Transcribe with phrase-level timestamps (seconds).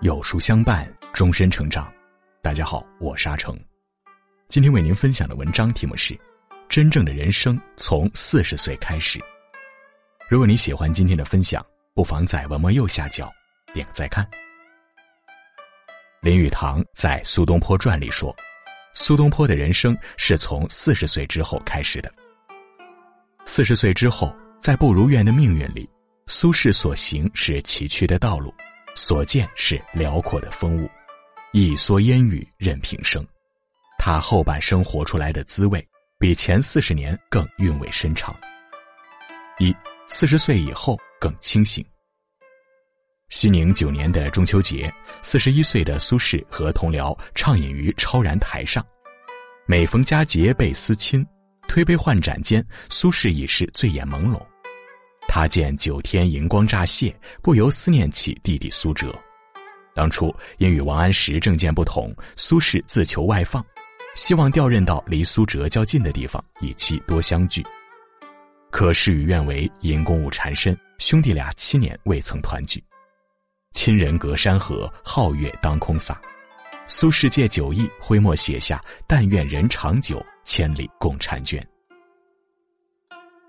[0.00, 1.92] 有书相伴，终身成长。
[2.40, 3.54] 大家好，我是阿成。
[4.48, 6.18] 今天为您分享的文章题目是：
[6.70, 9.20] 真正的人生从四十岁开始。
[10.26, 11.62] 如果你喜欢今天的分享，
[11.92, 13.30] 不妨在文末右下角
[13.74, 14.26] 点个再看。
[16.22, 18.34] 林语堂在《苏东坡传》里说
[18.96, 22.10] ：“苏东坡的人生是从四十岁之后开始的。
[23.44, 25.86] 四十岁之后，在不如愿的命运里，
[26.26, 28.50] 苏轼所行是崎岖的道路。”
[28.94, 30.90] 所见是辽阔的风物，
[31.52, 33.26] 一蓑烟雨任平生。
[33.98, 35.86] 他后半生活出来的滋味，
[36.18, 38.34] 比前四十年更韵味深长。
[39.58, 39.74] 一
[40.06, 41.84] 四十岁以后更清醒。
[43.28, 48.84] 熙宁九年的中秋节，四十一岁的苏轼和同僚畅饮于超然台上，
[49.66, 51.24] 每逢佳节倍思亲，
[51.68, 54.40] 推杯换盏间，苏轼已是醉眼朦胧。
[55.28, 59.14] 他见九天银光乍泄，不由思念起弟弟苏辙。
[59.94, 63.64] 当初因与王安石政见不同，苏轼自求外放，
[64.16, 67.64] 希望调任到离苏辙较近的地方，以期多相聚。
[68.70, 72.82] 可事与愿违，因公务缠身，兄弟俩七年未曾团聚。
[73.72, 76.20] 亲人隔山河，皓月当空洒。
[76.86, 81.64] 苏轼借酒意，挥墨写下：“但愿人长久，千里共婵娟。”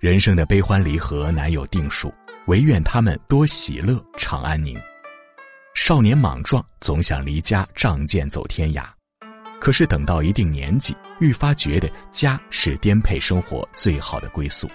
[0.00, 2.14] 人生的悲欢离合难有定数，
[2.46, 4.80] 唯愿他们多喜乐，常安宁。
[5.74, 8.84] 少年莽撞，总想离家仗剑走天涯，
[9.58, 14.68] 可是等到一定年纪，愈发觉得家是颠沛生活最好的归宿。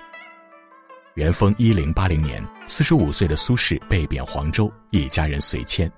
[1.14, 5.90] 元丰一零八零年，四十五岁的苏轼被贬黄州，一家人随迁。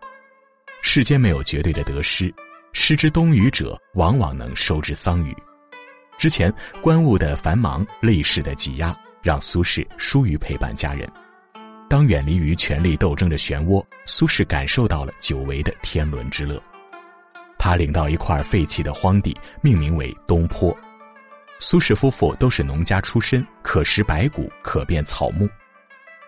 [0.84, 2.32] 世间没有绝对的得失，
[2.74, 5.36] 失之东隅者，往往能收之桑榆。
[6.16, 8.96] 之前官务的繁忙，历史的挤压。
[9.26, 11.12] 让苏轼疏于陪伴家人。
[11.90, 16.62] 当远离于权力斗争的漩涡，苏轼感受到了久违的天伦之乐。
[17.58, 20.78] 他领到一块废弃的荒地，命名为东坡。
[21.60, 25.50] 苏轼夫妇都是农家出身，可食白谷，可辨草木。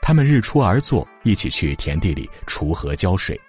[0.01, 3.39] 他们日出而作，一起去田地里锄禾浇水；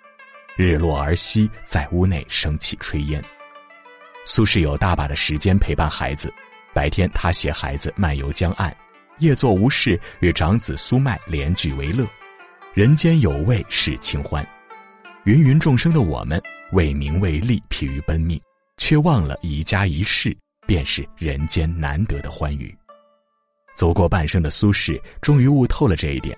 [0.57, 3.25] 日落而息，在屋内升起炊烟。
[4.27, 6.31] 苏轼有大把的时间陪伴孩子，
[6.75, 8.77] 白天他携孩子漫游江岸。
[9.21, 12.07] 夜作无事，与长子苏迈联句为乐，
[12.75, 14.47] 人间有味是清欢。
[15.25, 16.41] 芸芸众生的我们，
[16.73, 18.41] 为名为利疲于奔命，
[18.77, 20.37] 却忘了一家一室
[20.67, 22.75] 便是人间难得的欢愉。
[23.75, 26.37] 走过半生的苏轼，终于悟透了这一点：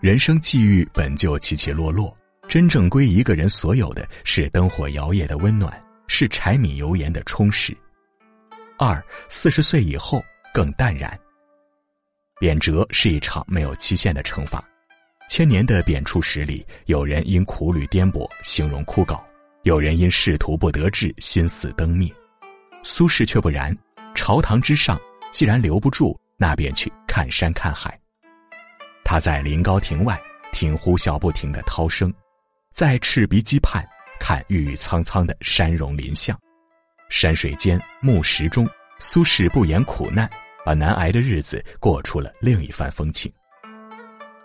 [0.00, 2.14] 人生际遇本就起起落落，
[2.48, 7.76] 真正归一个人所有的是灯火摇曳的温暖，是柴米油盐的充实。
[8.76, 10.22] 二四十岁以后
[10.52, 11.18] 更淡然。
[12.40, 14.64] 贬谪是一场没有期限的惩罚，
[15.28, 19.22] 千年的贬黜史里，有人因苦旅颠簸，形容枯槁；
[19.64, 22.10] 有人因仕途不得志，心死灯灭。
[22.82, 23.76] 苏轼却不然，
[24.14, 24.98] 朝堂之上，
[25.30, 27.94] 既然留不住，那便去看山看海。
[29.04, 30.18] 他在临高亭外
[30.50, 32.10] 听呼啸不停的涛声，
[32.72, 33.86] 在赤鼻矶畔
[34.18, 36.34] 看郁郁苍苍的山容林相，
[37.10, 38.66] 山水间，木石中，
[38.98, 40.26] 苏轼不言苦难。
[40.64, 43.32] 把难挨的日子过出了另一番风情。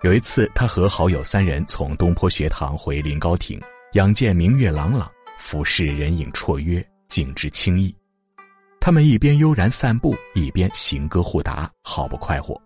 [0.01, 3.59] 有一次，他和好友三人从东坡学堂回临高亭，
[3.93, 7.95] 仰见明月朗朗，俯视人影绰约，景致清逸。
[8.79, 12.59] 他们一边悠然散步，一边行歌互答，好不快活。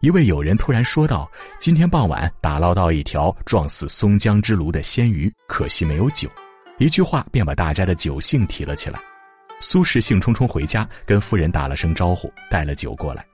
[0.00, 1.30] 一位友人突然说道
[1.60, 6.28] ：“今天傍晚打捞到一条撞死松江之鲈的鲜鱼，可惜没有酒。”
[6.78, 8.98] 一句话便把大家的酒兴提了起来。
[9.62, 13.24] 苏轼兴冲冲回家，跟夫人打了声招呼，带了酒过来。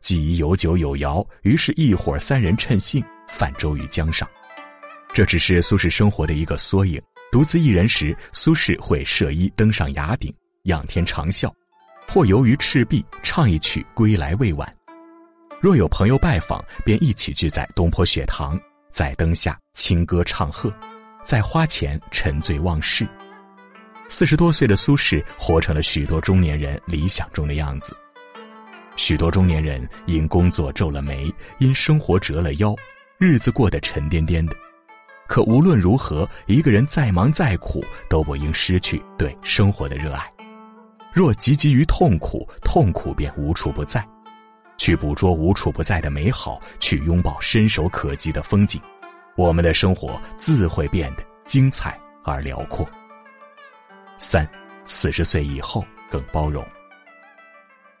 [0.00, 4.28] 既已有酒有肴，于是，一伙三人趁兴泛舟于江上。
[5.14, 7.00] 这只是苏轼生活的一个缩影。
[7.30, 10.34] 独自一人时，苏轼会设衣登上崖顶，
[10.64, 11.48] 仰天长啸；
[12.08, 14.68] 或游于赤壁，唱一曲《归来未晚》。
[15.60, 18.58] 若有朋友拜访，便一起聚在东坡雪堂，
[18.90, 20.74] 在灯下轻歌唱和，
[21.22, 23.08] 在花前沉醉忘事。
[24.12, 27.96] 四十多岁的苏轼，活成了许多中年人理想中的样子。
[28.94, 32.76] 许多中年人因工作皱了眉，因生活折了腰，
[33.16, 34.54] 日子过得沉甸甸的。
[35.26, 40.30] 可无论如何，一个人再忙再苦，都不应失去对生活的热爱。
[41.10, 44.06] 若汲汲于痛苦，痛苦便无处不在。
[44.76, 48.78] 去捕捉无处不在的美好，去拥抱伸手可及的风景，
[49.36, 52.86] 我们的生活自会变得精彩而辽阔。
[54.24, 54.48] 三，
[54.86, 56.64] 四十岁以后更包容。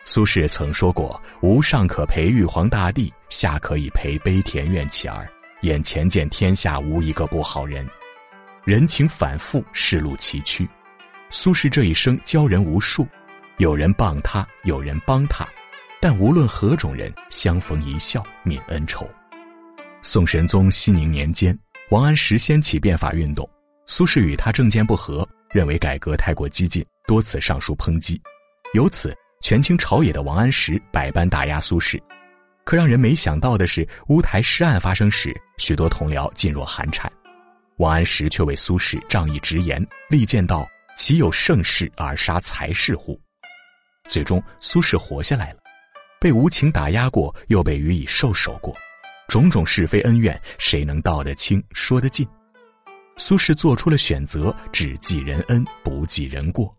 [0.04, 5.28] 苏轼曾说过：“吾上可陪玉皇大帝，下可以陪卑田院乞儿，
[5.62, 7.84] 眼前见天下无一个不好人。”
[8.64, 10.64] 人情反复，世路崎岖。
[11.28, 13.04] 苏轼这一生教人无数，
[13.56, 15.44] 有人谤他，有人帮他，
[16.00, 19.04] 但无论何种人，相逢一笑泯恩仇。
[20.02, 21.58] 宋神宗熙宁年间，
[21.88, 23.48] 王安石掀起变法运动，
[23.86, 28.20] 苏轼与他政见不合，认为改革太过激进，多次上书抨击。
[28.74, 32.00] 由此，权倾朝野的王安石百般打压苏轼。
[32.64, 37.10] 可让人没想到的是，乌台诗案发生时，许多同僚噤若寒蝉，
[37.76, 40.68] 王安石却为苏轼仗义直言，力谏道。
[40.94, 43.18] 岂有盛世而杀才士乎？
[44.08, 45.58] 最终，苏轼活下来了，
[46.20, 48.76] 被无情打压过，又被予以受首过，
[49.26, 52.28] 种种是非恩怨，谁能道得清、说得尽？
[53.16, 56.74] 苏轼做出了选择，只记人恩，不记人过。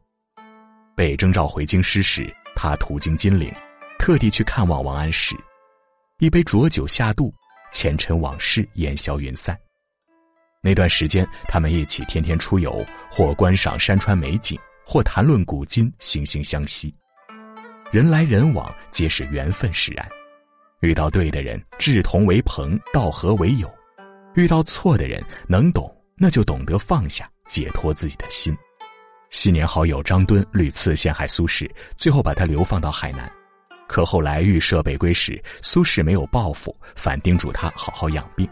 [0.95, 3.53] 被征召回京师时，他途经金陵，
[3.99, 5.35] 特地去看望王安石，
[6.19, 7.33] 一杯浊酒下肚，
[7.71, 9.57] 前尘往事烟消云散。
[10.61, 16.93] 那段时间，他们一起天天出游，或观赏山川美景，或谈论古今，惺惺相惜。
[17.91, 20.07] 人来人往，皆是缘分使然。
[20.81, 23.67] 遇到对的人，志同为朋，道合为友；
[24.35, 28.55] 遇到错的人，能懂那就懂得放下，解脱自己的心。
[29.29, 33.31] 昔年好友张敦屡次陷害苏轼，最后把他流放到海南。
[33.87, 38.47] 可后来预设北归时，苏轼没有报复，反叮嘱他好好养病。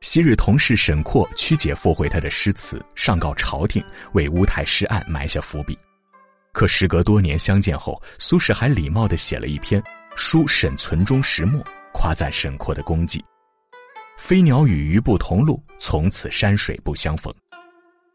[0.00, 3.82] 昔日同事沈括曲解附会他的诗词，上告朝廷，
[4.12, 5.78] 为乌台诗案埋下伏笔。
[6.52, 9.80] 可时隔多年相见后，苏轼还礼貌地写了一篇
[10.16, 11.60] 《书沈存中石墨》，
[11.92, 13.22] 夸赞沈括的功绩
[14.16, 17.32] ：“飞鸟与鱼不同路，从此山水不相逢。”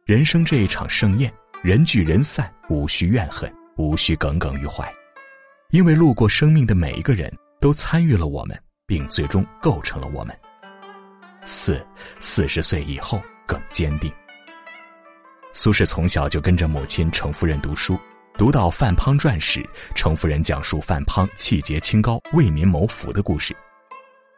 [0.05, 1.31] 人生这一场盛宴，
[1.61, 4.91] 人聚人散，无需怨恨，无需耿耿于怀，
[5.69, 7.31] 因为路过生命的每一个人
[7.61, 10.37] 都参与了我们，并最终构成了我们。
[11.45, 11.85] 四
[12.19, 14.11] 四十岁以后更坚定。
[15.53, 17.97] 苏轼从小就跟着母亲程夫人读书，
[18.37, 19.63] 读到范滂传时，
[19.95, 23.55] 程夫人讲述范滂气节清高、为民谋福的故事，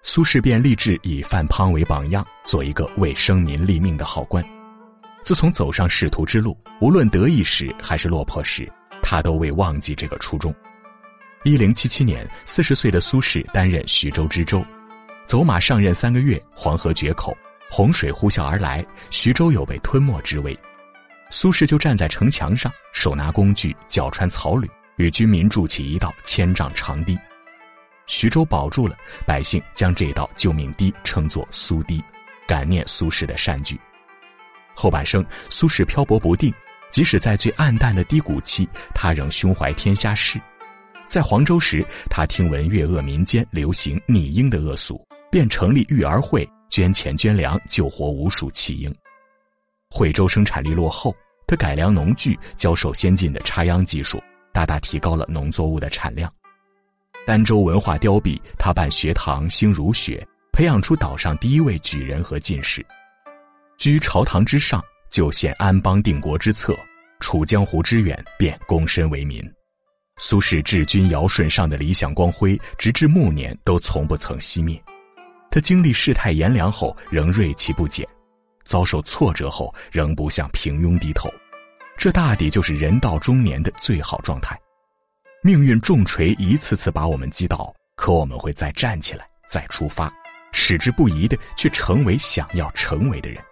[0.06, 4.44] 苏轼便立志以范滂为榜样，做一个为生民立命的好官。
[5.24, 8.70] 自从走上仕途之路，无论得意时还是落魄时，
[9.02, 10.54] 他都未忘记这个初衷。
[11.44, 14.64] 一零七七年，四十岁的苏轼担任徐州知州。
[15.26, 17.36] 走马上任三个月，黄河决口，
[17.72, 20.58] 洪水呼啸而来，徐州有被吞没之危。
[21.30, 27.18] 苏轼就站在城墙上，手拿工具，脚穿草履，与军民筑起一道千丈长堤。
[28.08, 28.96] 徐州保住了，
[29.26, 32.04] 百姓将这道救命堤称作苏堤，
[32.48, 33.80] 感念苏轼的善举。
[34.74, 36.54] 后半生，苏轼漂泊不定，
[36.92, 40.40] 即使在最暗淡的低谷期，他仍胸怀天下事。
[41.08, 45.04] 在黄州时，他听闻越鄂民间流行溺婴的恶俗。
[45.32, 48.96] 便成立育儿会，捐钱捐粮，救活无数弃婴。
[49.90, 51.12] 惠州生产力落后，
[51.48, 54.22] 他改良农具，教授先进的插秧技术，
[54.54, 56.32] 大大提高了农作物的产量。
[57.26, 62.86] 儋州文化凋敝，他办学堂兴儒学，培养出岛上第一位举人和进士。
[63.78, 66.74] 居朝堂之上，就献安邦定国之策；
[67.22, 69.42] 处江湖之远，便躬身为民。
[70.18, 74.82] 苏轼治君尧舜上的理想光辉，直至暮年都从不曾熄灭。
[75.50, 78.06] 他经历世态炎凉后仍锐气不减，
[78.66, 81.32] 遭受挫折后仍不向平庸低头，
[81.98, 84.60] 这大抵就是人到中年的最好状态。
[85.46, 90.10] 命运重锤一次次把我们击倒，可我们会再站起来，再出发，
[90.54, 93.44] 矢志不移的去成为想要成为的人。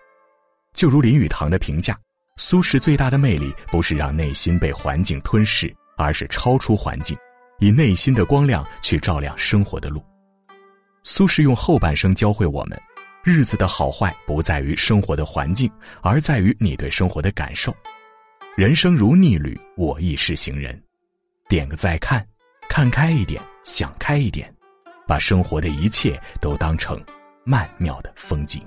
[0.73, 1.99] 就如林语堂的评价，
[2.37, 7.17] 苏轼最大的魅力不是让内心被环境吞噬，而是超出环境，
[7.59, 10.01] 以内心的光亮去照亮生活的路。
[11.03, 12.81] 苏轼用后半生教会我们：
[13.21, 15.69] 日子的好坏不在于生活的环境，
[16.01, 17.75] 而在于你对生活的感受。
[18.55, 20.81] 人生如逆旅，我亦是行人。
[21.51, 22.25] 点个再看，
[22.69, 24.49] 看开一点，想开一点，
[25.05, 26.97] 把生活的一切都当成
[27.43, 28.65] 曼妙的风景。